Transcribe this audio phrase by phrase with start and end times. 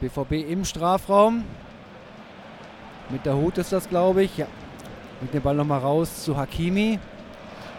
[0.00, 1.44] BVB im Strafraum.
[3.10, 4.36] Mit der Hut ist das, glaube ich.
[4.36, 4.46] Ja.
[5.20, 6.98] Mit dem Ball nochmal raus zu Hakimi.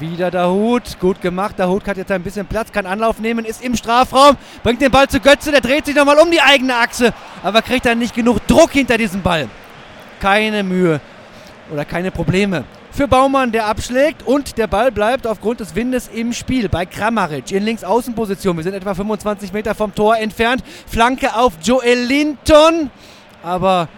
[0.00, 0.98] Wieder der Hut.
[0.98, 1.58] Gut gemacht.
[1.58, 4.90] Der Hut hat jetzt ein bisschen Platz, kann Anlauf nehmen, ist im Strafraum, bringt den
[4.90, 5.52] Ball zu Götze.
[5.52, 7.12] Der dreht sich nochmal um die eigene Achse,
[7.42, 9.48] aber kriegt dann nicht genug Druck hinter diesem Ball.
[10.18, 11.00] Keine Mühe
[11.70, 12.64] oder keine Probleme.
[12.92, 17.52] Für Baumann, der abschlägt und der Ball bleibt aufgrund des Windes im Spiel bei Kramaric
[17.52, 18.56] in Linksaußenposition.
[18.56, 20.62] Wir sind etwa 25 Meter vom Tor entfernt.
[20.86, 22.90] Flanke auf Joel Linton,
[23.42, 23.88] aber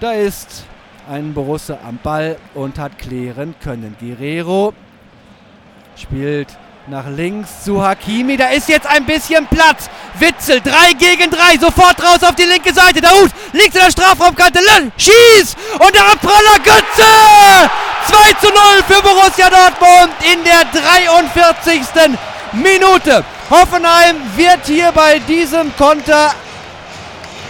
[0.00, 0.64] da ist
[1.08, 3.96] ein Borussia am Ball und hat klären können.
[4.00, 4.72] Guerrero
[5.96, 6.48] spielt
[6.86, 8.36] nach links zu Hakimi.
[8.36, 9.90] Da ist jetzt ein bisschen Platz.
[10.18, 11.58] Witzel, 3 gegen 3.
[11.60, 13.00] Sofort raus auf die linke Seite.
[13.08, 14.60] Hut liegt in der Strafraumkante.
[14.96, 15.56] Schieß!
[15.74, 17.68] Und der Abpraller Götze!
[18.18, 18.54] 2 zu 0
[18.88, 22.18] für Borussia Dortmund in der 43.
[22.52, 23.24] Minute.
[23.48, 26.34] Hoffenheim wird hier bei diesem Konter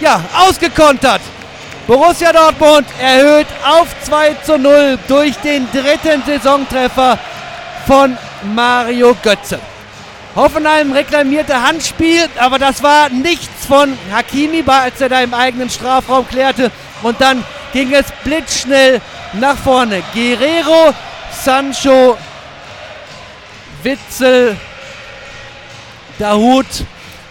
[0.01, 1.23] ja, ausgekontert.
[1.87, 7.19] Borussia Dortmund erhöht auf 2 zu 0 durch den dritten Saisontreffer
[7.87, 8.19] von
[8.55, 9.59] Mario Götze.
[10.37, 16.29] Hoffenheim reklamierte Handspiel, aber das war nichts von Hakimi, als er da im eigenen Strafraum
[16.29, 16.71] klärte.
[17.03, 19.01] Und dann ging es blitzschnell
[19.35, 20.03] nach vorne.
[20.15, 20.95] Guerrero,
[21.45, 22.17] Sancho,
[23.83, 24.57] Witzel,
[26.19, 26.67] Dahut,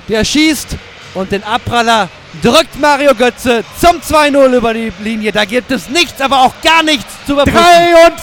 [0.07, 0.69] der schießt
[1.13, 2.09] und den Abpraller
[2.41, 5.31] drückt Mario Götze zum 2-0 über die Linie.
[5.31, 7.61] Da gibt es nichts, aber auch gar nichts zu überprüfen.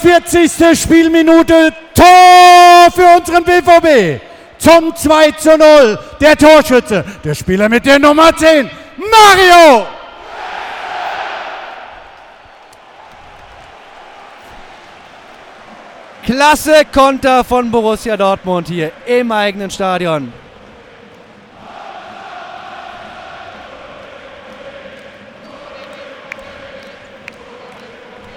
[0.03, 0.79] 43.
[0.79, 4.21] Spielminute, Tor für unseren BVB.
[4.57, 9.85] Zum 2 zu 0 der Torschütze, der Spieler mit der Nummer 10, Mario.
[16.25, 20.33] Klasse Konter von Borussia Dortmund hier im eigenen Stadion.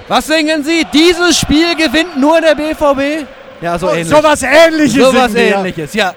[0.07, 0.87] Was singen Sie?
[0.93, 3.27] Dieses Spiel gewinnt nur der BVB?
[3.63, 4.09] Ja, so, ähnlich.
[4.09, 4.95] So was ähnliches.
[4.95, 6.15] So was ähnliches, ja.